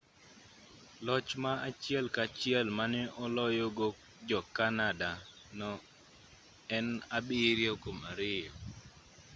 [1.05, 3.87] loch ma achiel ka achiel mane oloyogo
[4.29, 5.11] ja-canada
[5.59, 5.71] no
[6.75, 6.87] en
[7.31, 8.49] 7-2